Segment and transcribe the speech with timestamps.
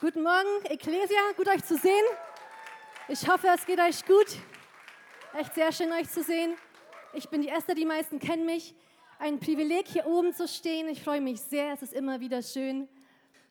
[0.00, 2.06] Guten Morgen, Ecclesia, gut euch zu sehen.
[3.06, 4.28] Ich hoffe, es geht euch gut.
[5.38, 6.54] Echt sehr schön, euch zu sehen.
[7.12, 8.74] Ich bin die Erste, die meisten kennen mich.
[9.18, 10.88] Ein Privileg, hier oben zu stehen.
[10.88, 12.88] Ich freue mich sehr, es ist immer wieder schön.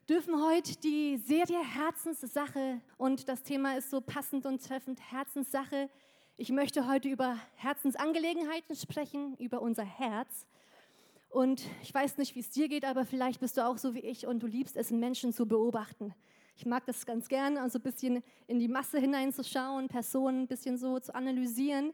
[0.09, 5.87] Dürfen heute die Serie Herzenssache und das Thema ist so passend und treffend Herzenssache.
[6.35, 10.47] Ich möchte heute über Herzensangelegenheiten sprechen, über unser Herz.
[11.29, 13.99] Und ich weiß nicht, wie es dir geht, aber vielleicht bist du auch so wie
[13.99, 16.15] ich und du liebst es, Menschen zu beobachten.
[16.59, 20.77] Ich mag das ganz gern, also ein bisschen in die Masse hineinzuschauen, Personen ein bisschen
[20.77, 21.93] so zu analysieren.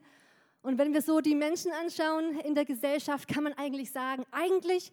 [0.60, 4.90] Und wenn wir so die Menschen anschauen in der Gesellschaft, kann man eigentlich sagen, eigentlich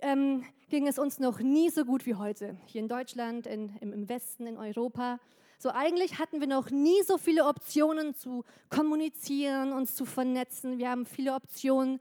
[0.00, 2.56] ähm, ging es uns noch nie so gut wie heute.
[2.64, 5.20] Hier in Deutschland, in, im, im Westen, in Europa.
[5.58, 10.78] So eigentlich hatten wir noch nie so viele Optionen zu kommunizieren, uns zu vernetzen.
[10.78, 12.00] Wir haben viele Optionen,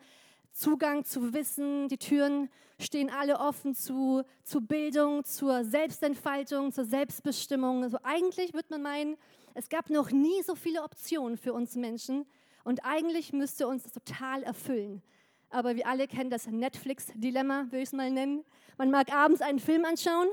[0.51, 2.49] Zugang zu Wissen, die Türen
[2.79, 7.83] stehen alle offen zu, zu Bildung, zur Selbstentfaltung, zur Selbstbestimmung.
[7.83, 9.17] Also eigentlich würde man meinen,
[9.53, 12.25] es gab noch nie so viele Optionen für uns Menschen
[12.63, 15.01] und eigentlich müsste uns das total erfüllen.
[15.49, 18.43] Aber wir alle kennen das Netflix-Dilemma, würde ich es mal nennen.
[18.77, 20.27] Man mag abends einen Film anschauen.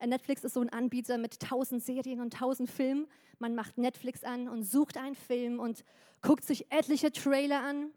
[0.00, 3.06] Äh, Netflix ist so ein Anbieter mit tausend Serien und tausend Filmen.
[3.38, 5.84] Man macht Netflix an und sucht einen Film und
[6.20, 7.90] guckt sich etliche Trailer an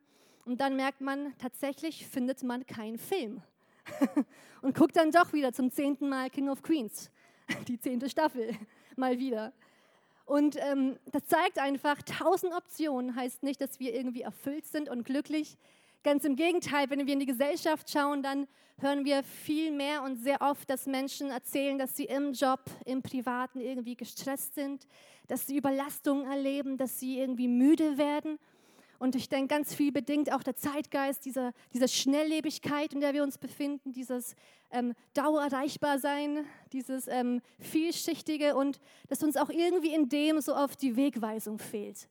[0.46, 3.42] und dann merkt man, tatsächlich findet man keinen Film.
[4.62, 7.10] und guckt dann doch wieder zum zehnten Mal King of Queens,
[7.68, 8.56] die zehnte Staffel,
[8.96, 9.54] mal wieder.
[10.26, 15.04] Und ähm, das zeigt einfach, tausend Optionen heißt nicht, dass wir irgendwie erfüllt sind und
[15.04, 15.58] glücklich.
[16.04, 20.18] Ganz im Gegenteil, wenn wir in die Gesellschaft schauen, dann hören wir viel mehr und
[20.18, 24.88] sehr oft, dass Menschen erzählen, dass sie im Job, im Privaten irgendwie gestresst sind,
[25.28, 28.40] dass sie Überlastungen erleben, dass sie irgendwie müde werden.
[29.00, 33.24] Und ich denke, ganz viel bedingt auch der Zeitgeist, dieser, diese Schnelllebigkeit, in der wir
[33.24, 34.36] uns befinden, dieses
[34.72, 40.98] ähm, Dauererreichbarsein, dieses ähm, Vielschichtige und dass uns auch irgendwie in dem so oft die
[40.98, 42.10] Wegweisung fehlt.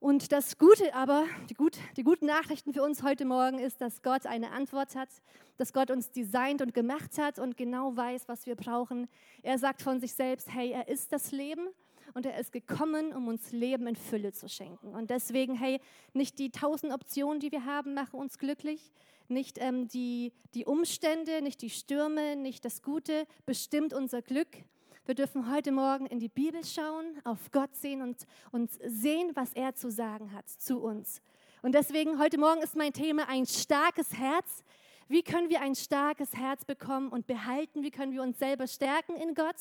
[0.00, 4.02] Und das Gute aber, die, gut, die guten Nachrichten für uns heute Morgen ist, dass
[4.02, 5.08] Gott eine Antwort hat,
[5.56, 9.08] dass Gott uns designt und gemacht hat und genau weiß, was wir brauchen.
[9.42, 11.68] Er sagt von sich selbst, hey, er ist das Leben
[12.12, 14.94] und er ist gekommen, um uns Leben in Fülle zu schenken.
[14.94, 15.80] Und deswegen, hey,
[16.12, 18.92] nicht die tausend Optionen, die wir haben, machen uns glücklich,
[19.28, 24.48] nicht ähm, die, die Umstände, nicht die Stürme, nicht das Gute bestimmt unser Glück.
[25.06, 29.52] Wir dürfen heute Morgen in die Bibel schauen, auf Gott sehen und, und sehen, was
[29.52, 31.20] er zu sagen hat zu uns.
[31.62, 34.62] Und deswegen heute Morgen ist mein Thema ein starkes Herz.
[35.08, 37.82] Wie können wir ein starkes Herz bekommen und behalten?
[37.82, 39.56] Wie können wir uns selber stärken in Gott?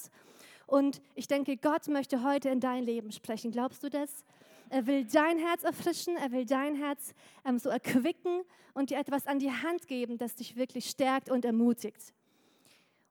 [0.66, 3.52] Und ich denke, Gott möchte heute in dein Leben sprechen.
[3.52, 4.24] Glaubst du das?
[4.70, 7.14] Er will dein Herz erfrischen, er will dein Herz
[7.46, 8.42] ähm, so erquicken
[8.74, 12.14] und dir etwas an die Hand geben, das dich wirklich stärkt und ermutigt.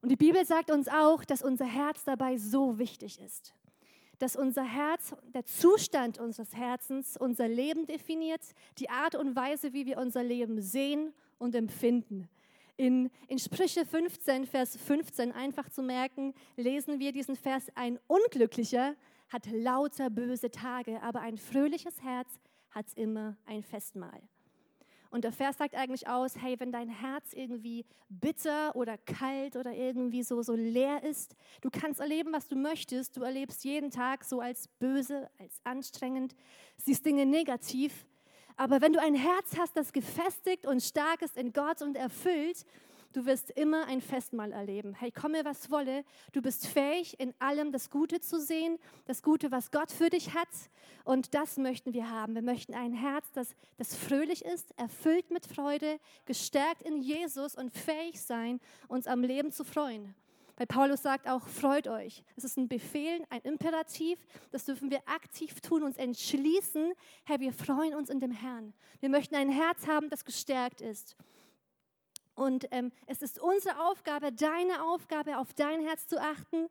[0.01, 3.55] Und die Bibel sagt uns auch, dass unser Herz dabei so wichtig ist.
[4.19, 8.43] Dass unser Herz, der Zustand unseres Herzens, unser Leben definiert,
[8.79, 12.29] die Art und Weise, wie wir unser Leben sehen und empfinden.
[12.77, 18.95] In, in Sprüche 15, Vers 15 einfach zu merken, lesen wir diesen Vers, ein Unglücklicher
[19.29, 22.29] hat lauter böse Tage, aber ein fröhliches Herz
[22.71, 24.23] hat immer ein Festmahl.
[25.13, 29.75] Und der Vers sagt eigentlich aus, hey, wenn dein Herz irgendwie bitter oder kalt oder
[29.75, 34.25] irgendwie so, so leer ist, du kannst erleben, was du möchtest, du erlebst jeden Tag
[34.25, 36.35] so als böse, als anstrengend,
[36.79, 38.07] siehst Dinge negativ,
[38.63, 42.65] aber wenn du ein Herz hast, das gefestigt und stark ist in Gott und erfüllt,
[43.13, 44.95] du wirst immer ein Festmahl erleben.
[44.95, 49.51] Hey, komme was wolle, du bist fähig, in allem das Gute zu sehen, das Gute,
[49.51, 50.47] was Gott für dich hat.
[51.03, 52.37] Und das möchten wir haben.
[52.37, 57.73] Wir möchten ein Herz, das, das fröhlich ist, erfüllt mit Freude, gestärkt in Jesus und
[57.73, 60.15] fähig sein, uns am Leben zu freuen.
[60.57, 62.25] Weil Paulus sagt auch, freut euch.
[62.37, 64.19] Es ist ein Befehl, ein Imperativ.
[64.51, 66.93] Das dürfen wir aktiv tun, uns entschließen.
[67.25, 68.75] Herr, wir freuen uns in dem Herrn.
[69.01, 71.17] Wir möchten ein Herz haben, das gestärkt ist.
[72.35, 76.69] Und ähm, es ist unsere Aufgabe, deine Aufgabe, auf dein Herz zu achten,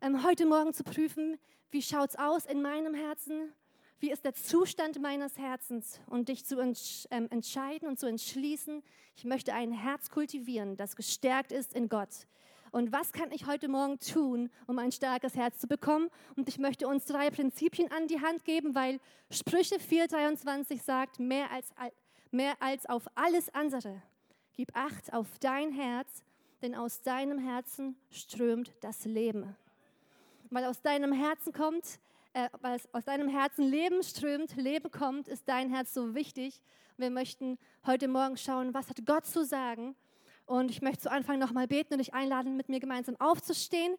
[0.00, 1.38] ähm, heute Morgen zu prüfen,
[1.70, 3.52] wie schaut es aus in meinem Herzen,
[3.98, 8.82] wie ist der Zustand meines Herzens und dich zu entsch ähm, entscheiden und zu entschließen,
[9.14, 12.26] ich möchte ein Herz kultivieren, das gestärkt ist in Gott,
[12.72, 16.08] und was kann ich heute Morgen tun, um ein starkes Herz zu bekommen?
[16.36, 21.50] Und ich möchte uns drei Prinzipien an die Hand geben, weil Sprüche 4:23 sagt, mehr
[21.50, 21.70] als,
[22.30, 24.02] mehr als auf alles andere,
[24.54, 26.24] gib Acht auf dein Herz,
[26.62, 29.56] denn aus deinem Herzen strömt das Leben.
[30.50, 31.98] Weil aus deinem Herzen kommt,
[32.32, 36.60] äh, weil aus deinem Herzen Leben strömt, Leben kommt, ist dein Herz so wichtig.
[36.96, 39.94] Wir möchten heute Morgen schauen, was hat Gott zu sagen
[40.46, 43.96] und ich möchte zu Anfang nochmal beten und dich einladen, mit mir gemeinsam aufzustehen,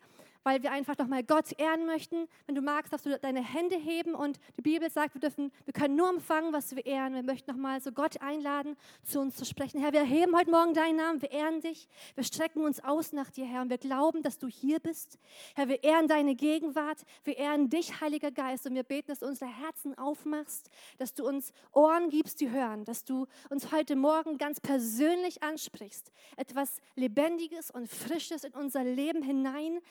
[0.47, 2.25] weil wir einfach nochmal Gott ehren möchten.
[2.45, 5.73] Wenn du magst, darfst du deine Hände heben und die Bibel sagt, wir dürfen, wir
[5.73, 7.15] können nur empfangen, was wir ehren.
[7.15, 9.81] Wir möchten nochmal so Gott einladen, zu uns zu sprechen.
[9.81, 13.29] Herr, wir heben heute Morgen deinen Namen, wir ehren dich, wir strecken uns aus nach
[13.29, 15.19] dir, Herr, und wir glauben, dass du hier bist.
[15.53, 19.25] Herr, wir ehren deine Gegenwart, wir ehren dich, Heiliger Geist, und wir beten, dass du
[19.25, 24.37] unsere Herzen aufmachst, dass du uns Ohren gibst, die hören, dass du uns heute Morgen
[24.37, 29.81] ganz persönlich ansprichst, etwas Lebendiges und Frisches in unser Leben hinein,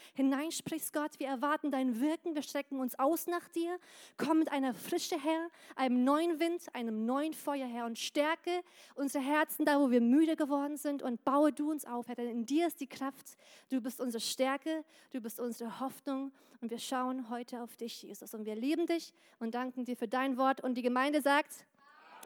[0.47, 1.19] hineinsprichst, Gott.
[1.19, 3.79] Wir erwarten dein Wirken, wir strecken uns aus nach dir.
[4.17, 8.63] Komm mit einer Frische her, einem neuen Wind, einem neuen Feuer her und stärke
[8.95, 12.29] unsere Herzen da, wo wir müde geworden sind und baue du uns auf, Herr, denn
[12.29, 13.37] in dir ist die Kraft.
[13.71, 18.33] Du bist unsere Stärke, du bist unsere Hoffnung und wir schauen heute auf dich, Jesus.
[18.35, 20.63] Und wir lieben dich und danken dir für dein Wort.
[20.63, 21.67] Und die Gemeinde sagt,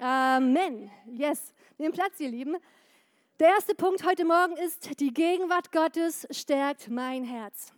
[0.00, 0.90] Amen.
[1.06, 1.52] Yes.
[1.78, 2.56] Nehmen Platz, ihr Lieben.
[3.38, 7.72] Der erste Punkt heute Morgen ist, die Gegenwart Gottes stärkt mein Herz.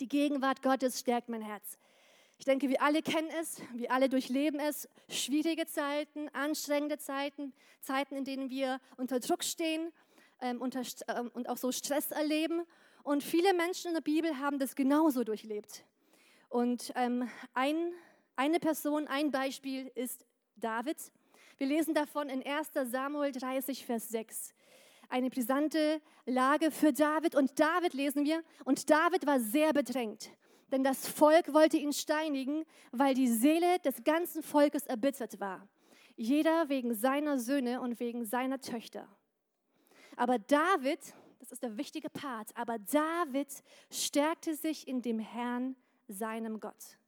[0.00, 1.78] Die Gegenwart Gottes stärkt mein Herz.
[2.38, 4.88] Ich denke, wir alle kennen es, wir alle durchleben es.
[5.08, 9.92] Schwierige Zeiten, anstrengende Zeiten, Zeiten, in denen wir unter Druck stehen
[10.40, 12.62] ähm, unter, ähm, und auch so Stress erleben.
[13.02, 15.84] Und viele Menschen in der Bibel haben das genauso durchlebt.
[16.48, 17.92] Und ähm, ein,
[18.36, 20.24] eine Person, ein Beispiel ist
[20.56, 20.96] David.
[21.56, 24.54] Wir lesen davon in 1 Samuel 30, Vers 6.
[25.14, 27.36] Eine brisante Lage für David.
[27.36, 30.28] Und David lesen wir, und David war sehr bedrängt,
[30.72, 35.68] denn das Volk wollte ihn steinigen, weil die Seele des ganzen Volkes erbittert war.
[36.16, 39.06] Jeder wegen seiner Söhne und wegen seiner Töchter.
[40.16, 40.98] Aber David,
[41.38, 43.62] das ist der wichtige Part, aber David
[43.92, 45.76] stärkte sich in dem Herrn,
[46.08, 46.98] seinem Gott.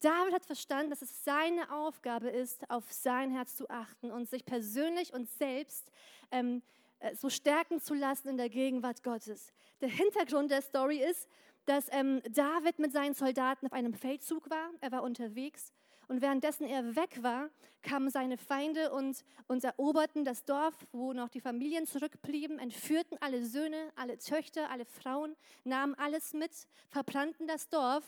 [0.00, 4.46] David hat verstanden, dass es seine Aufgabe ist, auf sein Herz zu achten und sich
[4.46, 5.92] persönlich und selbst
[6.30, 6.83] ähm, äh,
[7.14, 9.52] so stärken zu lassen in der Gegenwart Gottes.
[9.80, 11.28] Der Hintergrund der Story ist,
[11.66, 14.70] dass ähm, David mit seinen Soldaten auf einem Feldzug war.
[14.80, 15.72] Er war unterwegs
[16.08, 17.48] und währenddessen er weg war,
[17.82, 23.44] kamen seine Feinde und, und eroberten das Dorf, wo noch die Familien zurückblieben, entführten alle
[23.44, 25.34] Söhne, alle Töchter, alle Frauen,
[25.64, 26.52] nahmen alles mit,
[26.88, 28.04] verbrannten das Dorf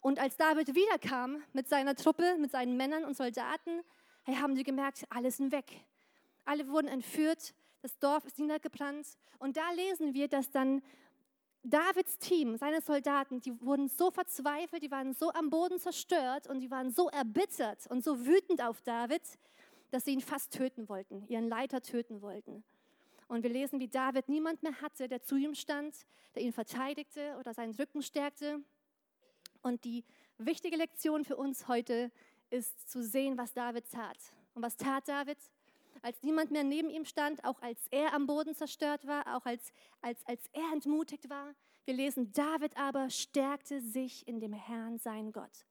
[0.00, 3.82] und als David wiederkam mit seiner Truppe, mit seinen Männern und Soldaten,
[4.24, 5.64] hey, haben sie gemerkt, alle sind weg.
[6.44, 7.54] Alle wurden entführt,
[7.84, 9.06] das Dorf ist niedergebrannt.
[9.38, 10.80] Und da lesen wir, dass dann
[11.62, 16.60] Davids Team, seine Soldaten, die wurden so verzweifelt, die waren so am Boden zerstört und
[16.60, 19.20] die waren so erbittert und so wütend auf David,
[19.90, 22.64] dass sie ihn fast töten wollten, ihren Leiter töten wollten.
[23.28, 25.94] Und wir lesen, wie David niemand mehr hatte, der zu ihm stand,
[26.34, 28.60] der ihn verteidigte oder seinen Rücken stärkte.
[29.60, 30.04] Und die
[30.38, 32.10] wichtige Lektion für uns heute
[32.48, 34.16] ist zu sehen, was David tat.
[34.54, 35.36] Und was tat David?
[36.04, 39.72] Als niemand mehr neben ihm stand, auch als er am Boden zerstört war, auch als,
[40.02, 41.54] als, als er entmutigt war.
[41.86, 45.64] Wir lesen, David aber stärkte sich in dem Herrn, sein Gott.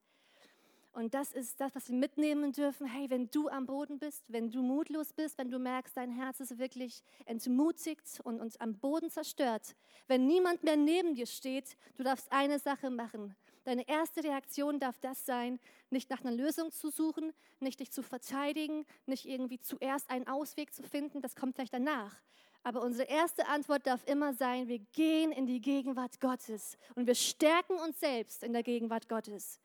[0.91, 2.87] Und das ist das, was wir mitnehmen dürfen.
[2.87, 6.39] Hey, wenn du am Boden bist, wenn du mutlos bist, wenn du merkst, dein Herz
[6.39, 9.75] ist wirklich entmutigt und, und am Boden zerstört,
[10.07, 13.35] wenn niemand mehr neben dir steht, du darfst eine Sache machen.
[13.63, 18.03] Deine erste Reaktion darf das sein, nicht nach einer Lösung zu suchen, nicht dich zu
[18.03, 22.15] verteidigen, nicht irgendwie zuerst einen Ausweg zu finden, das kommt vielleicht danach.
[22.63, 27.15] Aber unsere erste Antwort darf immer sein, wir gehen in die Gegenwart Gottes und wir
[27.15, 29.59] stärken uns selbst in der Gegenwart Gottes.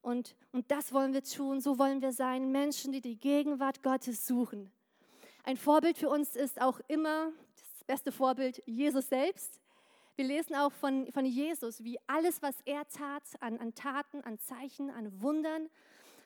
[0.00, 4.26] Und, und das wollen wir tun, so wollen wir sein, Menschen, die die Gegenwart Gottes
[4.26, 4.70] suchen.
[5.44, 9.60] Ein Vorbild für uns ist auch immer, das beste Vorbild, Jesus selbst.
[10.18, 14.36] Wir lesen auch von, von Jesus, wie alles, was er tat, an, an Taten, an
[14.40, 15.70] Zeichen, an Wundern,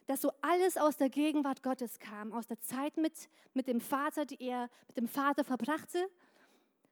[0.07, 3.13] dass so alles aus der Gegenwart Gottes kam, aus der Zeit mit,
[3.53, 6.09] mit dem Vater, die er mit dem Vater verbrachte.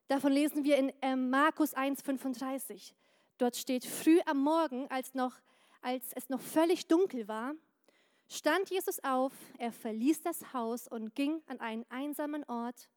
[0.08, 2.92] Davon lesen wir in äh, Markus 1,35.
[3.38, 5.32] Dort steht, früh am Morgen, als, noch,
[5.80, 7.54] als es noch völlig dunkel war,
[8.28, 12.90] stand Jesus auf, er verließ das Haus und ging an einen einsamen Ort,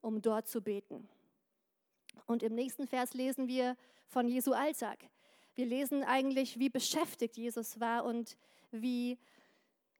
[0.00, 1.10] um dort zu beten.
[2.26, 3.76] Und im nächsten Vers lesen wir
[4.06, 4.98] von Jesu Alltag.
[5.54, 8.36] Wir lesen eigentlich, wie beschäftigt Jesus war und
[8.70, 9.18] wie,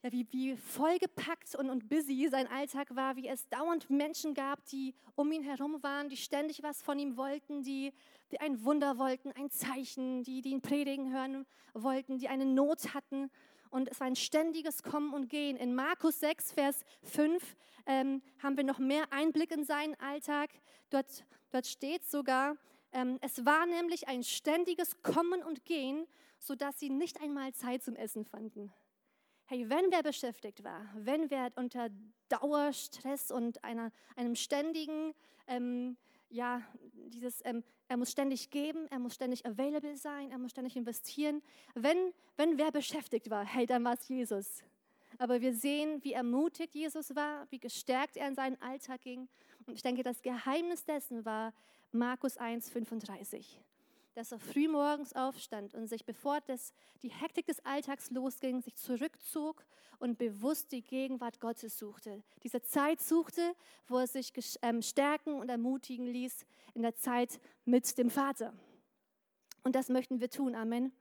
[0.03, 4.65] ja, wie, wie vollgepackt und, und busy sein Alltag war, wie es dauernd Menschen gab,
[4.67, 7.93] die um ihn herum waren, die ständig was von ihm wollten, die,
[8.31, 12.95] die ein Wunder wollten, ein Zeichen, die, die ihn predigen hören wollten, die eine Not
[12.95, 13.31] hatten.
[13.71, 15.57] Und es war ein ständiges Kommen und Gehen.
[15.57, 20.51] In Markus 6, Vers 5 ähm, haben wir noch mehr Einblick in seinen Alltag.
[20.91, 22.57] Dort, dort steht sogar,
[22.93, 26.07] ähm, es war nämlich ein ständiges Kommen und Gehen,
[26.39, 28.73] sodass sie nicht einmal Zeit zum Essen fanden.
[29.45, 31.89] Hey, wenn wer beschäftigt war, wenn wer unter
[32.29, 35.15] Dauerstress und einer, einem ständigen,
[35.47, 35.97] ähm,
[36.29, 36.63] ja,
[37.09, 41.43] dieses ähm, er muss ständig geben, er muss ständig available sein, er muss ständig investieren.
[41.75, 44.63] Wenn, wenn wer beschäftigt war, hey, dann war es Jesus.
[45.19, 49.29] Aber wir sehen, wie ermutigt Jesus war, wie gestärkt er in seinen Alltag ging.
[49.67, 51.53] Und ich denke, das Geheimnis dessen war
[51.91, 53.61] Markus 1, 35
[54.15, 58.77] dass er früh morgens aufstand und sich, bevor das, die Hektik des Alltags losging, sich
[58.77, 59.65] zurückzog
[59.99, 62.23] und bewusst die Gegenwart Gottes suchte.
[62.43, 63.55] Diese Zeit suchte,
[63.87, 68.53] wo er sich ähm, stärken und ermutigen ließ in der Zeit mit dem Vater.
[69.63, 70.55] Und das möchten wir tun.
[70.55, 70.93] Amen.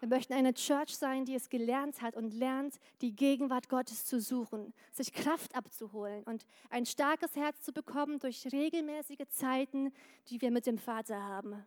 [0.00, 4.20] Wir möchten eine Church sein, die es gelernt hat und lernt, die Gegenwart Gottes zu
[4.20, 9.92] suchen, sich Kraft abzuholen und ein starkes Herz zu bekommen durch regelmäßige Zeiten,
[10.28, 11.64] die wir mit dem Vater haben.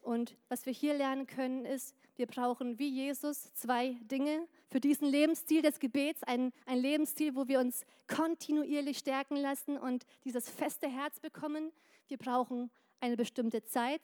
[0.00, 5.08] Und was wir hier lernen können, ist, wir brauchen wie Jesus zwei Dinge für diesen
[5.08, 10.88] Lebensstil des Gebets, ein, ein Lebensstil, wo wir uns kontinuierlich stärken lassen und dieses feste
[10.88, 11.72] Herz bekommen.
[12.08, 14.02] Wir brauchen eine bestimmte Zeit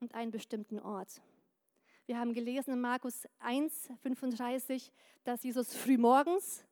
[0.00, 1.20] und einen bestimmten Ort.
[2.06, 4.92] Wir haben gelesen in Markus 1, 35,
[5.24, 6.64] dass Jesus frühmorgens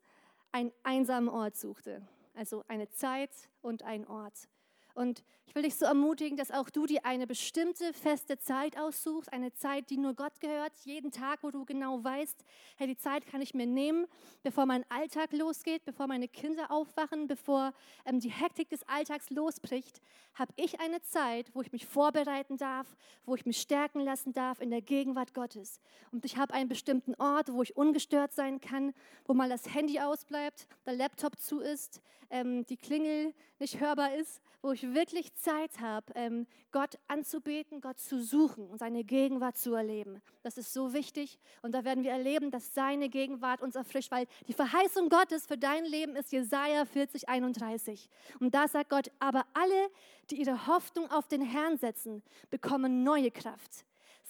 [0.53, 2.07] einen einsamen Ort suchte.
[2.35, 3.31] Also eine Zeit
[3.61, 4.49] und einen Ort.
[4.97, 9.31] Und ich will dich so ermutigen, dass auch du dir eine bestimmte feste Zeit aussuchst,
[9.31, 12.45] eine Zeit, die nur Gott gehört, jeden Tag, wo du genau weißt,
[12.77, 14.07] hey, die Zeit kann ich mir nehmen,
[14.43, 17.75] bevor mein Alltag losgeht, bevor meine Kinder aufwachen, bevor
[18.07, 20.01] ähm, die Hektik des Alltags losbricht,
[20.35, 24.63] habe ich eine Zeit, wo ich mich vorbereiten darf, wo ich mich stärken lassen darf
[24.63, 25.81] in der Gegenwart Gottes.
[26.11, 28.95] Und ich habe einen bestimmten Ort, wo ich ungestört sein kann,
[29.27, 32.01] wo mal das Handy ausbleibt, der Laptop zu ist,
[32.31, 37.99] ähm, die Klingel nicht hörbar ist, wo ich wirklich Zeit habe, ähm, Gott anzubeten, Gott
[37.99, 40.21] zu suchen und seine Gegenwart zu erleben.
[40.43, 44.27] Das ist so wichtig und da werden wir erleben, dass seine Gegenwart uns erfrischt, weil
[44.49, 48.09] die Verheißung Gottes für dein Leben ist Jesaja 40, 31.
[48.41, 49.91] Und da sagt Gott, aber alle,
[50.31, 53.87] die ihre Hoffnung auf den Herrn setzen, bekommen neue Kraft.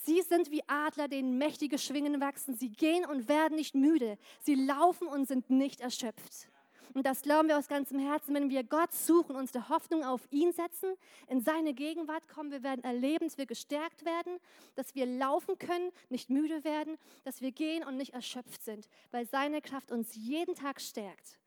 [0.06, 2.54] Sie sind wie Adler, denen mächtige Schwingen wachsen.
[2.54, 4.18] Sie gehen und werden nicht müde.
[4.40, 6.48] Sie laufen und sind nicht erschöpft.
[6.94, 10.52] Und das glauben wir aus ganzem Herzen, wenn wir Gott suchen, unsere Hoffnung auf ihn
[10.52, 10.94] setzen,
[11.28, 14.38] in seine Gegenwart kommen, wir werden erleben, dass wir gestärkt werden,
[14.74, 19.26] dass wir laufen können, nicht müde werden, dass wir gehen und nicht erschöpft sind, weil
[19.26, 21.38] seine Kraft uns jeden Tag stärkt.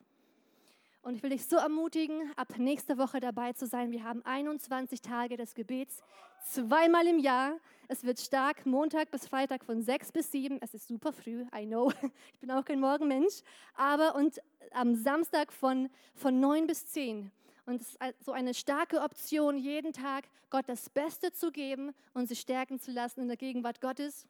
[1.01, 3.91] Und ich will dich so ermutigen, ab nächster Woche dabei zu sein.
[3.91, 6.03] Wir haben 21 Tage des Gebets,
[6.43, 7.53] zweimal im Jahr.
[7.87, 10.59] Es wird stark, Montag bis Freitag von 6 bis 7.
[10.61, 11.91] Es ist super früh, I know.
[12.33, 13.41] Ich bin auch kein Morgenmensch.
[13.75, 14.41] Aber und
[14.71, 17.31] am Samstag von, von 9 bis 10.
[17.65, 22.27] Und es ist so eine starke Option, jeden Tag Gott das Beste zu geben und
[22.27, 24.27] sich stärken zu lassen in der Gegenwart Gottes.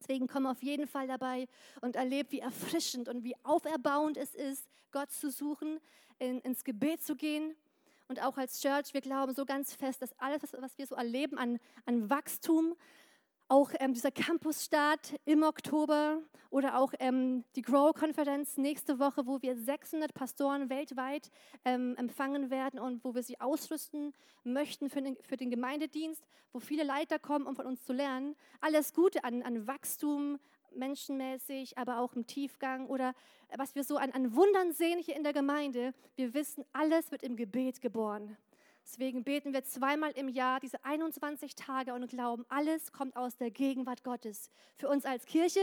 [0.00, 1.46] Deswegen komm auf jeden Fall dabei
[1.80, 5.80] und erlebe, wie erfrischend und wie auferbauend es ist, Gott zu suchen,
[6.18, 7.56] in, ins Gebet zu gehen.
[8.08, 11.38] Und auch als Church, wir glauben so ganz fest, dass alles, was wir so erleben
[11.38, 12.76] an, an Wachstum,
[13.54, 16.18] auch ähm, dieser Campusstart im Oktober
[16.50, 21.30] oder auch ähm, die Grow-Konferenz nächste Woche, wo wir 600 Pastoren weltweit
[21.64, 26.58] ähm, empfangen werden und wo wir sie ausrüsten möchten für den, für den, Gemeindedienst, wo
[26.58, 28.34] viele Leiter kommen, um von uns zu lernen.
[28.60, 30.40] Alles Gute an, an Wachstum,
[30.74, 33.14] menschenmäßig, aber auch im Tiefgang oder
[33.56, 35.94] was wir so an, an Wundern sehen hier in der Gemeinde.
[36.16, 38.36] Wir wissen, alles wird im Gebet geboren.
[38.84, 43.50] Deswegen beten wir zweimal im Jahr diese 21 Tage und glauben, alles kommt aus der
[43.50, 44.50] Gegenwart Gottes.
[44.76, 45.60] Für uns als Kirche,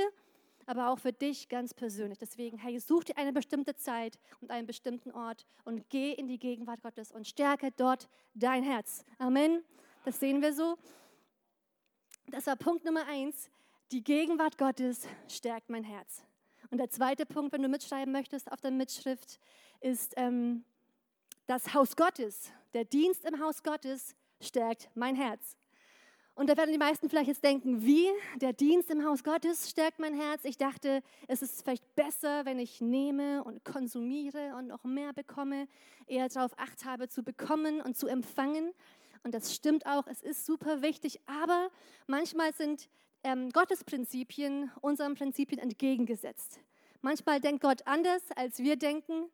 [0.65, 2.17] aber auch für dich ganz persönlich.
[2.17, 6.39] Deswegen, hey, such dir eine bestimmte Zeit und einen bestimmten Ort und geh in die
[6.39, 9.05] Gegenwart Gottes und stärke dort dein Herz.
[9.19, 9.63] Amen.
[10.03, 10.77] Das sehen wir so.
[12.27, 13.49] Das war Punkt Nummer eins.
[13.91, 16.23] Die Gegenwart Gottes stärkt mein Herz.
[16.69, 19.39] Und der zweite Punkt, wenn du mitschreiben möchtest auf der Mitschrift,
[19.79, 20.63] ist ähm,
[21.45, 25.57] das Haus Gottes der Dienst im Haus Gottes stärkt mein Herz.
[26.33, 28.07] Und da werden die meisten vielleicht jetzt denken, wie?
[28.37, 30.45] Der Dienst im Haus Gottes stärkt mein Herz.
[30.45, 35.67] Ich dachte, es ist vielleicht besser, wenn ich nehme und konsumiere und noch mehr bekomme,
[36.07, 38.71] eher darauf acht habe zu bekommen und zu empfangen.
[39.23, 41.69] Und das stimmt auch, es ist super wichtig, aber
[42.07, 42.89] manchmal sind
[43.23, 46.59] ähm, Gottes Prinzipien unseren Prinzipien entgegengesetzt.
[47.01, 49.25] Manchmal denkt Gott anders, als wir denken.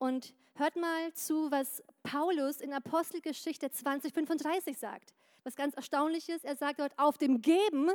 [0.00, 5.12] Und hört mal zu, was Paulus in Apostelgeschichte 2035 sagt.
[5.44, 7.90] Was ganz Erstaunliches, er sagt dort, auf dem Geben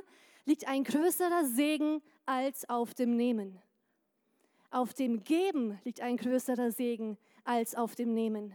[0.46, 3.60] liegt ein größerer Segen als auf dem Nehmen.
[4.70, 8.54] Auf dem Geben liegt ein größerer Segen als auf dem Nehmen.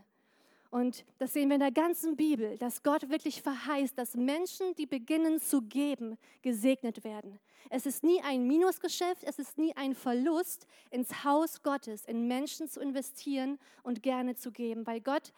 [0.70, 4.86] Und das sehen wir in der ganzen Bibel, dass Gott wirklich verheißt, dass Menschen, die
[4.86, 7.40] beginnen zu geben, gesegnet werden.
[7.70, 12.68] Es ist nie ein Minusgeschäft, es ist nie ein Verlust, ins Haus Gottes, in Menschen
[12.68, 15.32] zu investieren und gerne zu geben, weil Gott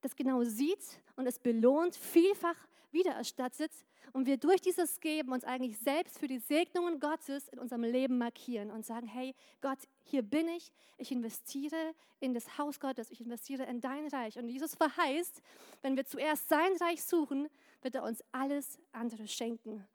[0.00, 2.56] das genau sieht und es belohnt vielfach,
[2.92, 3.72] wiedererstattet
[4.12, 8.18] und wir durch dieses Geben uns eigentlich selbst für die Segnungen Gottes in unserem Leben
[8.18, 13.20] markieren und sagen, hey Gott, hier bin ich, ich investiere in das Haus Gottes, ich
[13.20, 14.38] investiere in dein Reich.
[14.38, 15.42] Und Jesus verheißt,
[15.82, 17.48] wenn wir zuerst sein Reich suchen,
[17.80, 19.86] wird er uns alles andere schenken.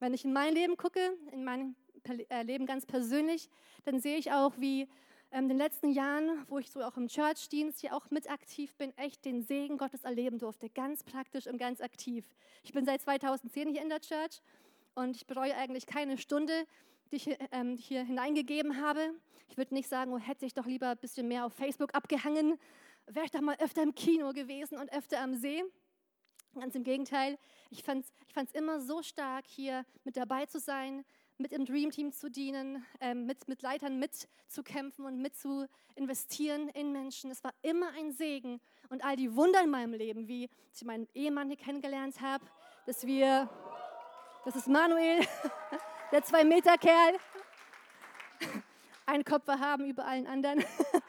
[0.00, 1.76] Wenn ich in mein Leben gucke, in mein
[2.28, 3.48] äh, Leben ganz persönlich,
[3.84, 4.88] dann sehe ich auch, wie
[5.30, 8.74] ähm, in den letzten Jahren, wo ich so auch im Church-Dienst hier auch mit aktiv
[8.76, 10.70] bin, echt den Segen Gottes erleben durfte.
[10.70, 12.24] Ganz praktisch und ganz aktiv.
[12.62, 14.40] Ich bin seit 2010 hier in der Church
[14.94, 16.66] und ich bereue eigentlich keine Stunde,
[17.10, 19.14] die ich ähm, hier hineingegeben habe.
[19.48, 22.58] Ich würde nicht sagen, oh, hätte ich doch lieber ein bisschen mehr auf Facebook abgehangen,
[23.06, 25.62] wäre ich doch mal öfter im Kino gewesen und öfter am See.
[26.60, 27.38] Ganz im Gegenteil,
[27.70, 28.12] ich fand es
[28.50, 31.04] ich immer so stark, hier mit dabei zu sein,
[31.38, 36.68] mit im Dream Team zu dienen, ähm, mit, mit Leitern mitzukämpfen und mit zu investieren
[36.70, 37.30] in Menschen.
[37.30, 38.60] Es war immer ein Segen.
[38.90, 42.44] Und all die Wunder in meinem Leben, wie ich meinen Ehemann hier kennengelernt habe,
[42.86, 43.48] dass wir,
[44.44, 45.20] das ist Manuel,
[46.12, 47.18] der Zwei-Meter-Kerl,
[49.06, 50.64] einen Kopf haben über allen anderen,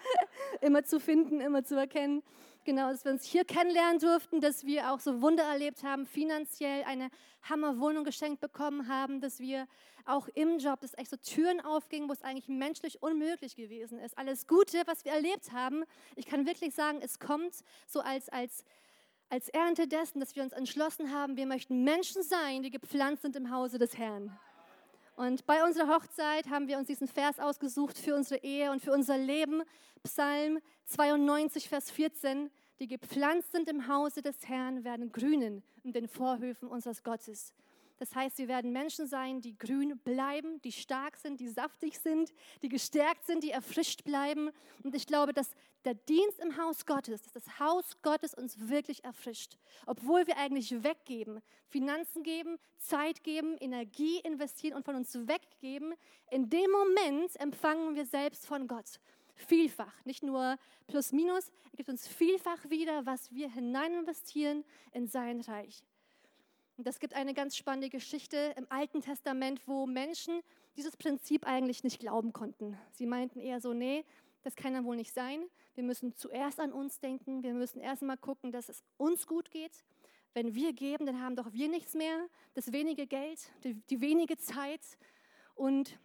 [0.62, 2.22] immer zu finden, immer zu erkennen.
[2.70, 6.84] Genau, dass wir uns hier kennenlernen durften, dass wir auch so Wunder erlebt haben, finanziell
[6.84, 7.10] eine
[7.42, 9.68] Hammerwohnung geschenkt bekommen haben, dass wir
[10.06, 14.16] auch im Job, dass echt so Türen aufgingen, wo es eigentlich menschlich unmöglich gewesen ist.
[14.20, 15.84] Alles Gute, was wir erlebt haben,
[16.16, 17.56] ich kann wirklich sagen, es kommt
[17.88, 18.64] so als, als,
[19.30, 23.36] als Ernte dessen, dass wir uns entschlossen haben, wir möchten Menschen sein, die gepflanzt sind
[23.36, 24.38] im Hause des Herrn.
[25.16, 28.94] Und bei unserer Hochzeit haben wir uns diesen Vers ausgesucht für unsere Ehe und für
[28.94, 29.64] unser Leben.
[30.04, 32.50] Psalm 92, Vers 14.
[32.80, 37.54] Die gepflanzt sind im Hause des Herrn, werden grünen in den Vorhöfen unseres Gottes.
[37.98, 42.34] Das heißt, wir werden Menschen sein, die grün bleiben, die stark sind, die saftig sind,
[42.62, 44.52] die gestärkt sind, die erfrischt bleiben.
[44.84, 49.04] Und ich glaube, dass der Dienst im Haus Gottes, dass das Haus Gottes uns wirklich
[49.04, 49.58] erfrischt.
[49.86, 55.94] Obwohl wir eigentlich weggeben, Finanzen geben, Zeit geben, Energie investieren und von uns weggeben,
[56.32, 59.02] in dem Moment empfangen wir selbst von Gott
[59.42, 65.08] vielfach, nicht nur plus minus, er gibt uns vielfach wieder, was wir hinein investieren in
[65.08, 65.84] sein Reich.
[66.78, 70.42] Und das gibt eine ganz spannende Geschichte im Alten Testament, wo Menschen
[70.78, 72.78] dieses Prinzip eigentlich nicht glauben konnten.
[72.94, 74.06] Sie meinten eher so, nee,
[74.44, 75.44] das kann ja wohl nicht sein.
[75.76, 77.44] Wir müssen zuerst an uns denken.
[77.44, 79.84] Wir müssen erst mal gucken, dass es uns gut geht.
[80.34, 82.28] Wenn wir geben, dann haben doch wir nichts mehr.
[82.54, 84.82] Das wenige Geld, die, die wenige Zeit.
[85.56, 86.00] Und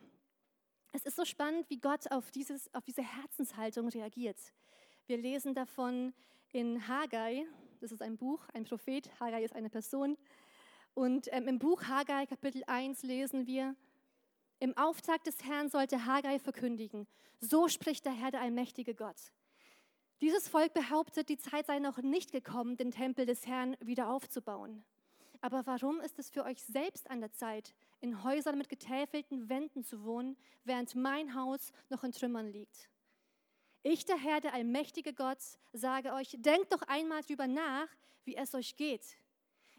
[0.94, 4.38] es ist so spannend, wie Gott auf, dieses, auf diese Herzenshaltung reagiert.
[5.06, 6.14] Wir lesen davon
[6.52, 7.46] in Haggai,
[7.80, 10.16] das ist ein Buch, ein Prophet, Haggai ist eine Person.
[10.94, 13.74] Und ähm, im Buch Haggai Kapitel 1 lesen wir,
[14.60, 17.08] im Auftrag des Herrn sollte Haggai verkündigen,
[17.40, 19.32] so spricht der Herr, der allmächtige Gott.
[20.20, 24.84] Dieses Volk behauptet, die Zeit sei noch nicht gekommen, den Tempel des Herrn wieder aufzubauen.
[25.40, 29.82] Aber warum ist es für euch selbst an der Zeit, in Häusern mit getäfelten Wänden
[29.82, 32.90] zu wohnen, während mein Haus noch in Trümmern liegt?
[33.82, 35.38] Ich, der Herr, der allmächtige Gott,
[35.72, 37.88] sage euch, denkt doch einmal darüber nach,
[38.24, 39.16] wie es euch geht.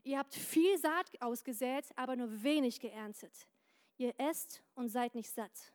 [0.03, 3.47] Ihr habt viel Saat ausgesät, aber nur wenig geerntet.
[3.97, 5.73] Ihr esst und seid nicht satt.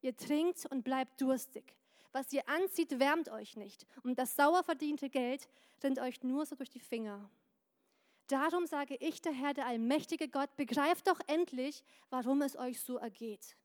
[0.00, 1.76] Ihr trinkt und bleibt durstig.
[2.12, 3.86] Was ihr anzieht, wärmt euch nicht.
[4.02, 5.48] Und das sauer verdiente Geld
[5.82, 7.30] rinnt euch nur so durch die Finger.
[8.30, 12.96] Darum sage ich, der Herr, der allmächtige Gott, begreift doch endlich, warum es euch so
[12.96, 13.56] ergeht.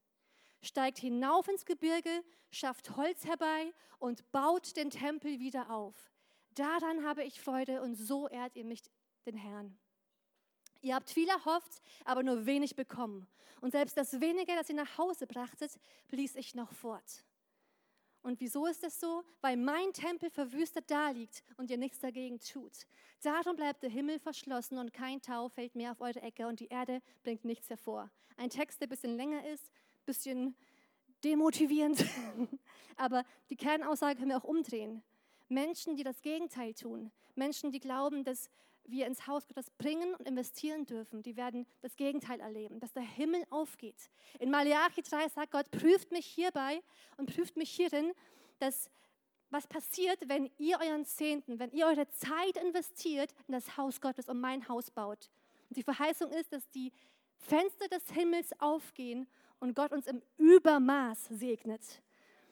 [0.64, 6.12] Steigt hinauf ins Gebirge, schafft Holz herbei und baut den Tempel wieder auf.
[6.56, 8.82] Daran habe ich Freude und so ehrt ihr mich,
[9.28, 9.78] den Herrn.
[10.82, 13.28] Ihr habt viel erhofft, aber nur wenig bekommen.
[13.62, 17.24] Und selbst das wenige, das ihr nach Hause brachtet, blies ich noch fort.
[18.26, 19.24] Und wieso ist es so?
[19.42, 22.72] Weil mein Tempel verwüstet daliegt und ihr nichts dagegen tut.
[23.22, 26.70] Darum bleibt der Himmel verschlossen und kein Tau fällt mehr auf eure Ecke und die
[26.70, 28.10] Erde bringt nichts hervor.
[28.36, 30.56] Ein Text, der ein bisschen länger ist, ein bisschen
[31.24, 32.04] demotivierend.
[32.98, 35.04] Aber die Kernaussage können wir auch umdrehen.
[35.48, 37.12] Menschen, die das Gegenteil tun.
[37.36, 38.50] Menschen, die glauben, dass
[38.88, 43.04] wir ins Haus Gottes bringen und investieren dürfen, die werden das Gegenteil erleben, dass der
[43.04, 44.10] Himmel aufgeht.
[44.40, 46.82] In Malachi 3 sagt Gott, prüft mich hierbei
[47.18, 48.14] und prüft mich hierin,
[48.60, 48.90] dass
[49.50, 54.28] was passiert, wenn ihr euren Zehnten, wenn ihr eure Zeit investiert in das Haus Gottes
[54.28, 55.30] und mein Haus baut.
[55.70, 56.92] Und die Verheißung ist, dass die
[57.38, 59.28] Fenster des Himmels aufgehen
[59.60, 62.02] und Gott uns im Übermaß segnet.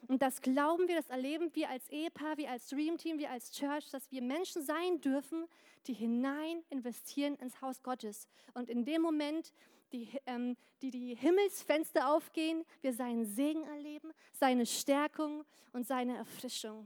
[0.07, 3.51] Und das glauben wir, das erleben wir als Ehepaar, wir als Dream Team, wir als
[3.51, 5.45] Church, dass wir Menschen sein dürfen,
[5.87, 8.27] die hinein investieren ins Haus Gottes.
[8.53, 9.53] Und in dem Moment,
[9.91, 16.85] die, ähm, die die Himmelsfenster aufgehen, wir seinen Segen erleben, seine Stärkung und seine Erfrischung.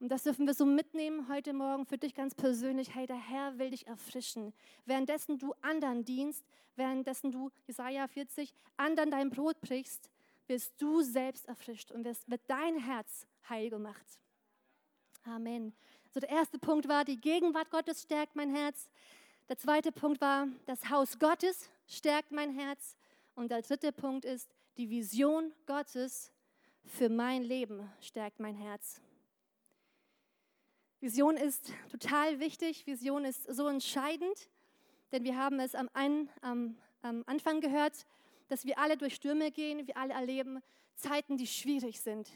[0.00, 2.94] Und das dürfen wir so mitnehmen heute Morgen für dich ganz persönlich.
[2.94, 4.52] Hey, der Herr will dich erfrischen.
[4.84, 10.10] Währenddessen du anderen dienst, währenddessen du, Jesaja 40, anderen dein Brot brichst,
[10.46, 14.06] wirst du selbst erfrischt und wirst, wird dein Herz heil gemacht.
[15.24, 15.72] Amen.
[16.12, 18.90] So, der erste Punkt war, die Gegenwart Gottes stärkt mein Herz.
[19.48, 22.96] Der zweite Punkt war, das Haus Gottes stärkt mein Herz.
[23.34, 26.32] Und der dritte Punkt ist, die Vision Gottes
[26.84, 29.00] für mein Leben stärkt mein Herz.
[31.00, 32.86] Vision ist total wichtig.
[32.86, 34.48] Vision ist so entscheidend,
[35.10, 35.88] denn wir haben es am,
[36.40, 38.06] am, am Anfang gehört,
[38.48, 40.60] dass wir alle durch Stürme gehen, wir alle erleben
[40.94, 42.30] Zeiten, die schwierig sind.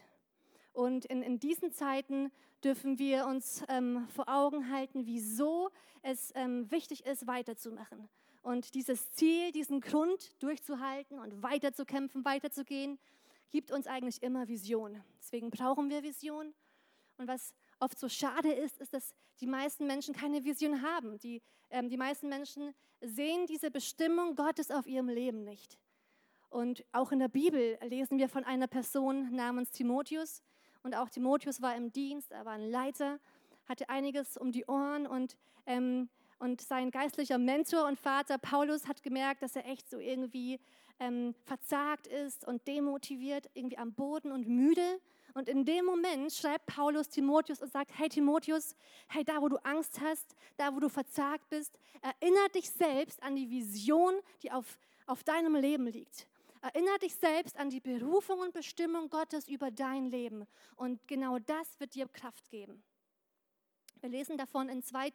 [0.73, 2.31] Und in, in diesen Zeiten
[2.63, 5.71] dürfen wir uns ähm, vor Augen halten, wieso
[6.03, 8.09] es ähm, wichtig ist, weiterzumachen.
[8.43, 12.99] Und dieses Ziel, diesen Grund durchzuhalten und weiterzukämpfen, weiterzugehen,
[13.51, 15.03] gibt uns eigentlich immer Vision.
[15.19, 16.55] Deswegen brauchen wir Vision.
[17.17, 21.19] Und was oft so schade ist, ist, dass die meisten Menschen keine Vision haben.
[21.19, 25.79] Die, ähm, die meisten Menschen sehen diese Bestimmung Gottes auf ihrem Leben nicht.
[26.51, 30.43] Und auch in der Bibel lesen wir von einer Person namens Timotheus.
[30.83, 33.19] Und auch Timotheus war im Dienst, er war ein Leiter,
[33.69, 39.03] hatte einiges um die Ohren und, ähm, und sein geistlicher Mentor und Vater Paulus hat
[39.03, 40.61] gemerkt, dass er echt so irgendwie
[41.01, 45.01] ähm, verzagt ist und demotiviert, irgendwie am Boden und müde.
[45.35, 48.75] Und in dem Moment schreibt Paulus Timotheus und sagt, hey Timotheus,
[49.09, 53.37] hey, da wo du Angst hast, da wo du verzagt bist, erinnere dich selbst an
[53.37, 56.27] die Vision, die auf, auf deinem Leben liegt.
[56.67, 60.49] Erinnere dich selbst an die Berufung und Bestimmung Gottes über dein Leben.
[60.75, 62.83] Und genau das wird dir Kraft geben.
[64.01, 65.13] Wir lesen davon in 2.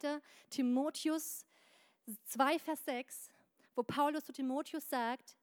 [0.48, 1.44] Timotheus
[2.24, 3.28] 2, Vers 6,
[3.74, 5.36] wo Paulus zu Timotheus sagt,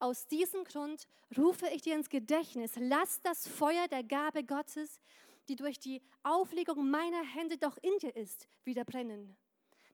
[0.00, 1.06] aus diesem Grund
[1.38, 5.00] rufe ich dir ins Gedächtnis, lass das Feuer der Gabe Gottes,
[5.46, 9.36] die durch die Auflegung meiner Hände doch in dir ist, wieder brennen.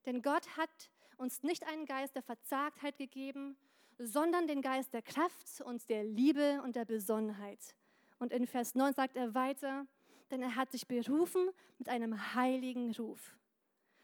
[0.07, 0.71] Denn Gott hat
[1.19, 3.59] uns nicht einen Geist der Verzagtheit gegeben,
[3.99, 7.75] sondern den Geist der Kraft und der Liebe und der Besonnenheit.
[8.19, 9.87] Und in Vers 9 sagt er weiter,
[10.31, 13.37] denn er hat sich berufen mit einem heiligen Ruf.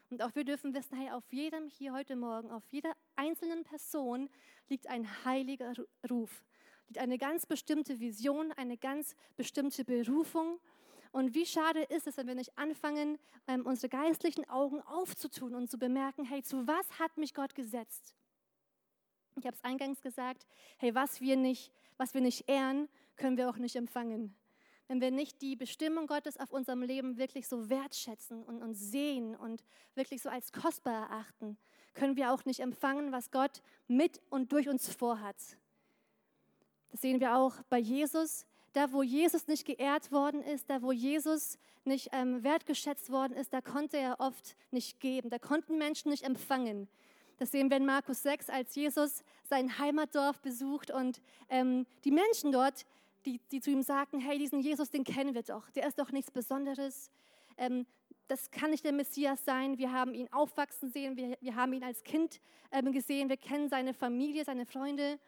[0.09, 4.29] Und auch wir dürfen wissen, hey, auf jedem hier heute Morgen, auf jeder einzelnen Person
[4.69, 5.73] liegt ein heiliger
[6.09, 6.43] Ruf,
[6.87, 10.59] liegt eine ganz bestimmte Vision, eine ganz bestimmte Berufung.
[11.11, 15.69] Und wie schade ist es, wenn wir nicht anfangen, ähm, unsere geistlichen Augen aufzutun und
[15.69, 18.15] zu bemerken, hey, zu was hat mich Gott gesetzt?
[19.37, 20.45] Ich habe es eingangs gesagt,
[20.77, 24.35] hey, was wir nicht, was wir nicht ehren, können wir auch nicht empfangen
[24.87, 29.35] wenn wir nicht die Bestimmung Gottes auf unserem Leben wirklich so wertschätzen und, und sehen
[29.35, 29.63] und
[29.95, 31.57] wirklich so als kostbar erachten,
[31.93, 35.37] können wir auch nicht empfangen, was Gott mit und durch uns vorhat.
[36.91, 38.45] Das sehen wir auch bei Jesus.
[38.73, 43.53] Da, wo Jesus nicht geehrt worden ist, da, wo Jesus nicht ähm, wertgeschätzt worden ist,
[43.53, 45.29] da konnte er oft nicht geben.
[45.29, 46.89] Da konnten Menschen nicht empfangen.
[47.37, 52.51] Das sehen wir in Markus 6, als Jesus sein Heimatdorf besucht und ähm, die Menschen
[52.51, 52.85] dort,
[53.25, 56.11] die, die zu ihm sagten, hey, diesen Jesus, den kennen wir doch, der ist doch
[56.11, 57.11] nichts Besonderes.
[57.57, 57.85] Ähm,
[58.27, 59.77] das kann nicht der Messias sein.
[59.77, 62.39] Wir haben ihn aufwachsen sehen, wir, wir haben ihn als Kind
[62.71, 65.19] ähm, gesehen, wir kennen seine Familie, seine Freunde.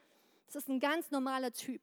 [0.47, 1.81] Das ist ein ganz normaler Typ.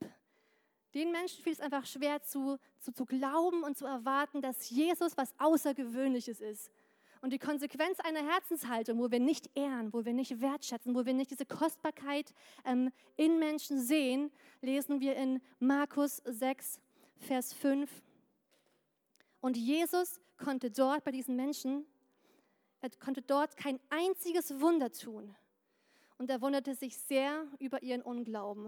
[0.95, 5.17] Den Menschen fiel es einfach schwer zu, zu, zu glauben und zu erwarten, dass Jesus
[5.17, 6.71] was Außergewöhnliches ist.
[7.25, 11.15] Und die Konsequenz einer Herzenshaltung, wo wir nicht ehren, wo wir nicht wertschätzen, wo wir
[11.15, 12.35] nicht diese Kostbarkeit
[12.67, 16.83] ähm, in Menschen sehen, lesen wir in Markus 6,
[17.17, 17.91] Vers 5.
[19.41, 21.87] Und Jesus konnte dort bei diesen Menschen,
[22.83, 25.35] er konnte dort kein einziges Wunder tun.
[26.19, 28.67] Und er wunderte sich sehr über ihren Unglauben.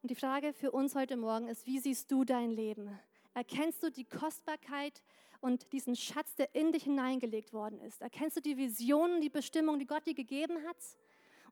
[0.00, 2.98] Und die Frage für uns heute Morgen ist, wie siehst du dein Leben?
[3.34, 5.02] Erkennst du die Kostbarkeit
[5.40, 8.00] und diesen Schatz, der in dich hineingelegt worden ist?
[8.00, 10.76] Erkennst du die Visionen, die Bestimmung, die Gott dir gegeben hat?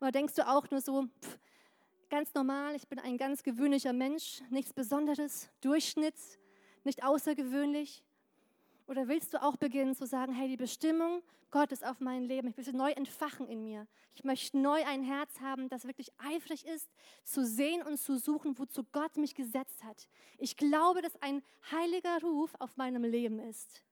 [0.00, 1.38] Oder denkst du auch nur so, pff,
[2.08, 6.16] ganz normal, ich bin ein ganz gewöhnlicher Mensch, nichts Besonderes, Durchschnitt,
[6.84, 8.04] nicht außergewöhnlich?
[8.88, 12.56] Oder willst du auch beginnen zu sagen, hey, die Bestimmung Gottes auf mein Leben, ich
[12.56, 13.86] will sie neu entfachen in mir.
[14.14, 16.88] Ich möchte neu ein Herz haben, das wirklich eifrig ist,
[17.22, 20.08] zu sehen und zu suchen, wozu Gott mich gesetzt hat.
[20.38, 23.82] Ich glaube, dass ein heiliger Ruf auf meinem Leben ist.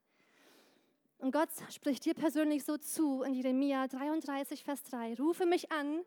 [1.18, 5.16] Und Gott spricht dir persönlich so zu in Jeremia 33, Vers 3.
[5.18, 6.00] Rufe mich an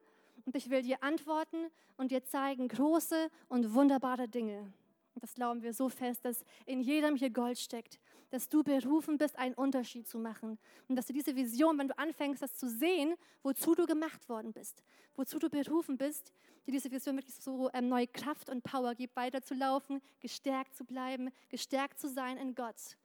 [0.45, 1.57] und ich will dir antworten
[1.97, 4.73] und dir zeigen große und wunderbare Dinge.
[5.19, 9.37] Das glauben wir so fest, dass in jedem hier Gold steckt dass du berufen bist,
[9.37, 10.59] einen Unterschied zu machen.
[10.87, 14.53] Und dass du diese Vision, wenn du anfängst, das zu sehen, wozu du gemacht worden
[14.53, 14.83] bist,
[15.15, 16.31] wozu du berufen bist,
[16.65, 21.31] dir diese Vision wirklich so ähm, neue Kraft und Power gibt, weiterzulaufen, gestärkt zu bleiben,
[21.49, 22.97] gestärkt zu sein in Gott.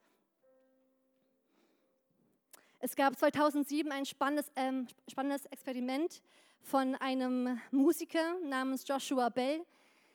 [2.80, 6.22] Es gab 2007 ein spannendes, ähm, spannendes Experiment
[6.60, 9.64] von einem Musiker namens Joshua Bell.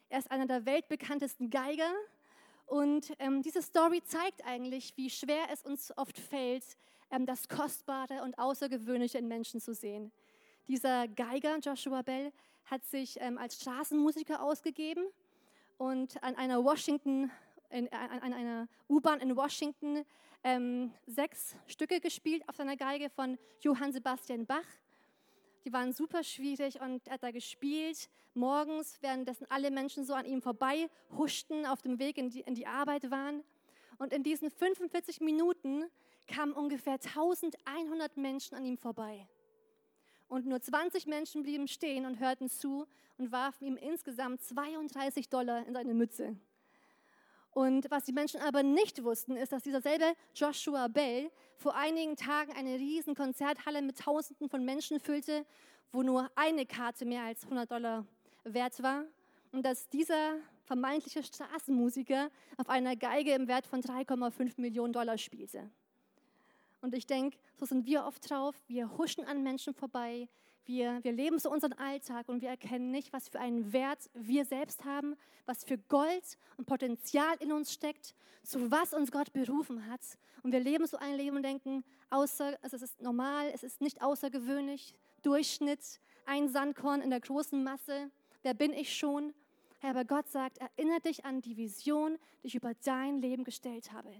[0.10, 1.92] Er ist einer der weltbekanntesten Geiger.
[2.66, 6.64] Und ähm, diese Story zeigt eigentlich, wie schwer es uns oft fällt,
[7.12, 10.12] ähm, das Kostbare und Außergewöhnliche in Menschen zu sehen.
[10.68, 12.32] Dieser Geiger, Joshua Bell,
[12.66, 15.04] hat sich ähm, als Straßenmusiker ausgegeben
[15.78, 17.32] und an einer Washington,
[17.70, 20.06] in, an, einer U-Bahn in Washington
[20.44, 24.66] ähm, sechs Stücke gespielt auf seiner Geige von Johann Sebastian Bach.
[25.66, 28.10] Die waren super schwierig und er hat da gespielt.
[28.34, 32.56] Morgens, währenddessen alle Menschen so an ihm vorbei huschten, auf dem Weg in die, in
[32.56, 33.44] die Arbeit waren.
[33.98, 35.84] Und in diesen 45 Minuten
[36.28, 39.28] kamen ungefähr 1100 Menschen an ihm vorbei.
[40.28, 45.66] Und nur 20 Menschen blieben stehen und hörten zu und warfen ihm insgesamt 32 Dollar
[45.68, 46.38] in seine Mütze.
[47.52, 52.16] Und was die Menschen aber nicht wussten, ist, dass dieser selbe Joshua Bell vor einigen
[52.16, 55.46] Tagen eine riesen Konzerthalle mit Tausenden von Menschen füllte,
[55.92, 58.06] wo nur eine Karte mehr als 100 Dollar
[58.44, 59.04] wert war.
[59.52, 60.36] Und dass dieser
[60.66, 65.72] vermeintliche Straßenmusiker auf einer Geige im Wert von 3,5 Millionen Dollar spielte.
[66.82, 68.56] Und ich denke, so sind wir oft drauf.
[68.68, 70.30] Wir huschen an Menschen vorbei.
[70.70, 74.46] Wir, wir leben so unseren Alltag und wir erkennen nicht, was für einen Wert wir
[74.46, 75.16] selbst haben,
[75.48, 80.02] was für Gold und Potenzial in uns steckt, zu was uns Gott berufen hat.
[80.44, 83.82] Und wir leben so ein Leben und denken, außer, also es ist normal, es ist
[83.82, 88.12] nicht außergewöhnlich, Durchschnitt, ein Sandkorn in der großen Masse.
[88.44, 89.34] Wer bin ich schon?
[89.80, 93.92] Herr, aber Gott sagt, erinnere dich an die Vision, die ich über dein Leben gestellt
[93.92, 94.12] habe.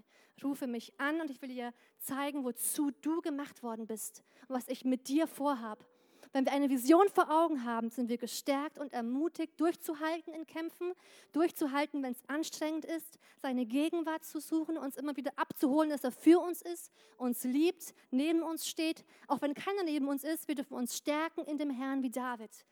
[0.42, 4.66] Rufe mich an und ich will dir zeigen, wozu du gemacht worden bist und was
[4.66, 5.84] ich mit dir vorhabe.
[6.32, 10.92] Wenn wir eine Vision vor Augen haben, sind wir gestärkt und ermutigt, durchzuhalten in Kämpfen,
[11.32, 16.12] durchzuhalten, wenn es anstrengend ist, seine Gegenwart zu suchen, uns immer wieder abzuholen, dass er
[16.12, 19.04] für uns ist, uns liebt, neben uns steht.
[19.26, 22.64] Auch wenn keiner neben uns ist, wir dürfen uns stärken in dem Herrn wie David.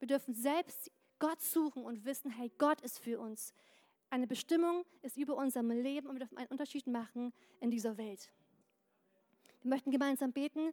[0.00, 3.54] Wir dürfen selbst Gott suchen und wissen, hey, Gott ist für uns.
[4.10, 8.30] Eine Bestimmung ist über unserem Leben und wir dürfen einen Unterschied machen in dieser Welt.
[9.62, 10.72] Wir möchten gemeinsam beten.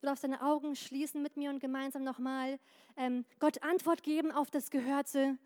[0.00, 2.60] Du darfst deine Augen schließen mit mir und gemeinsam nochmal
[2.96, 5.36] ähm, Gott Antwort geben auf das Gehörte.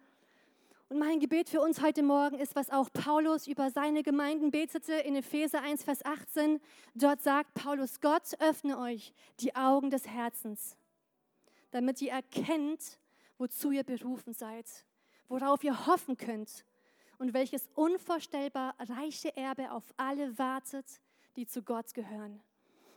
[0.91, 4.93] Und mein Gebet für uns heute Morgen ist, was auch Paulus über seine Gemeinden betete
[4.93, 6.61] in Epheser 1, Vers 18.
[6.95, 10.77] Dort sagt Paulus, Gott öffne euch die Augen des Herzens,
[11.71, 12.99] damit ihr erkennt,
[13.38, 14.67] wozu ihr berufen seid,
[15.29, 16.67] worauf ihr hoffen könnt
[17.17, 21.01] und welches unvorstellbar reiche Erbe auf alle wartet,
[21.37, 22.43] die zu Gott gehören.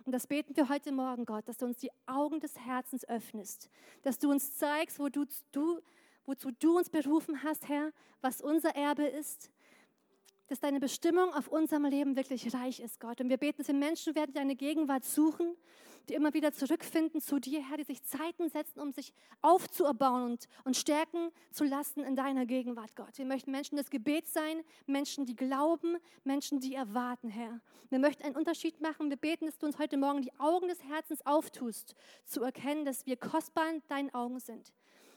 [0.06, 3.72] Und das beten wir heute Morgen, Gott, dass du uns die Augen des Herzens öffnest,
[4.04, 5.82] dass du uns zeigst, wo du, du,
[6.28, 7.92] wozu du uns berufen hast, Herr,
[8.22, 9.50] was unser Erbe ist,
[10.48, 13.20] dass deine Bestimmung auf unserem Leben wirklich reich ist, Gott.
[13.22, 15.56] Und wir beten, dass wir Menschen werden, die deine Gegenwart suchen,
[16.08, 20.48] die immer wieder zurückfinden zu dir, Herr, die sich Zeiten setzen, um sich aufzuerbauen und,
[20.64, 23.18] und stärken zu lassen in deiner Gegenwart, Gott.
[23.18, 27.60] Wir möchten Menschen des Gebets sein, Menschen, die glauben, Menschen, die erwarten, Herr.
[27.90, 29.10] Wir möchten einen Unterschied machen.
[29.10, 33.06] Wir beten, dass du uns heute Morgen die Augen des Herzens auftust, zu erkennen, dass
[33.06, 34.74] wir kostbar in deinen Augen sind.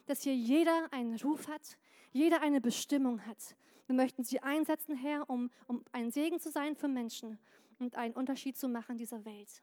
[0.06, 1.78] Dass hier jeder einen Ruf hat,
[2.12, 3.56] jeder eine Bestimmung hat.
[3.88, 7.38] Wir möchten sie einsetzen, Herr, um, um ein Segen zu sein für Menschen
[7.78, 9.62] und einen Unterschied zu machen in dieser Welt.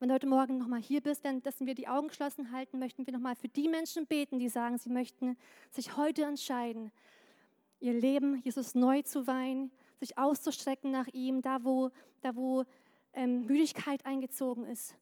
[0.00, 3.06] Wenn du heute Morgen nochmal hier bist, dann, dass wir die Augen geschlossen halten, möchten
[3.06, 5.36] wir nochmal für die Menschen beten, die sagen, sie möchten
[5.70, 6.90] sich heute entscheiden,
[7.78, 11.90] ihr Leben Jesus neu zu weihen, sich auszustrecken nach ihm, da wo,
[12.22, 12.64] da wo
[13.12, 14.96] ähm, Müdigkeit eingezogen ist.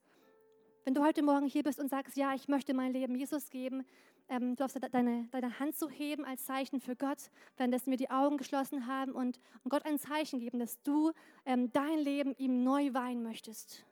[0.84, 3.86] Wenn du heute Morgen hier bist und sagst, ja, ich möchte mein Leben Jesus geben,
[4.28, 8.10] ähm, du darfst deine, deine Hand so heben als Zeichen für Gott, währenddessen wir die
[8.10, 11.12] Augen geschlossen haben und, und Gott ein Zeichen geben, dass du
[11.46, 13.84] ähm, dein Leben ihm neu weihen möchtest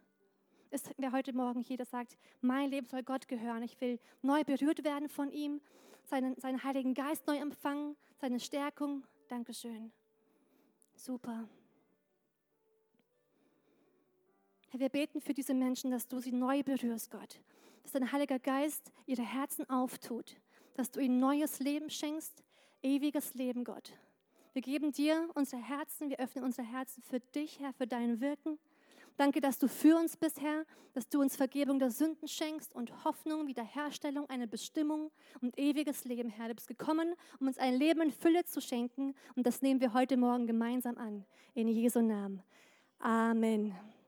[0.70, 3.62] ist wer heute Morgen hier, der sagt, mein Leben soll Gott gehören.
[3.62, 5.60] Ich will neu berührt werden von ihm,
[6.04, 9.04] seinen, seinen Heiligen Geist neu empfangen, seine Stärkung.
[9.28, 9.92] Dankeschön.
[10.94, 11.48] Super.
[14.68, 17.40] Herr, wir beten für diese Menschen, dass du sie neu berührst, Gott.
[17.82, 20.36] Dass dein Heiliger Geist ihre Herzen auftut.
[20.74, 22.42] Dass du ihnen neues Leben schenkst,
[22.82, 23.92] ewiges Leben, Gott.
[24.52, 28.58] Wir geben dir unsere Herzen, wir öffnen unsere Herzen für dich, Herr, für dein Wirken.
[29.16, 33.04] Danke, dass du für uns bist, Herr, dass du uns Vergebung der Sünden schenkst und
[33.04, 36.48] Hoffnung, Wiederherstellung, eine Bestimmung und ewiges Leben, Herr.
[36.48, 39.94] Du bist gekommen, um uns ein Leben in Fülle zu schenken und das nehmen wir
[39.94, 41.24] heute Morgen gemeinsam an.
[41.54, 42.42] In Jesu Namen.
[42.98, 43.74] Amen.